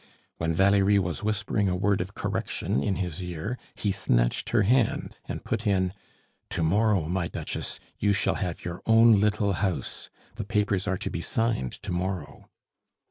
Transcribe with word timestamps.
When 0.37 0.55
Valerie 0.55 0.97
was 0.97 1.21
whispering 1.21 1.69
a 1.69 1.75
word 1.75 2.01
of 2.01 2.15
correction 2.15 2.81
in 2.81 2.95
his 2.95 3.21
ear, 3.21 3.59
he 3.75 3.91
snatched 3.91 4.49
her 4.49 4.63
hand, 4.63 5.19
and 5.27 5.43
put 5.45 5.67
in: 5.67 5.93
"To 6.49 6.63
morrow, 6.63 7.07
my 7.07 7.27
Duchess, 7.27 7.79
you 7.99 8.11
shall 8.11 8.33
have 8.41 8.65
your 8.65 8.81
own 8.87 9.19
little 9.19 9.53
house! 9.53 10.09
The 10.37 10.43
papers 10.43 10.87
are 10.87 10.97
to 10.97 11.11
be 11.11 11.21
signed 11.21 11.73
to 11.83 11.91
morrow." 11.91 12.49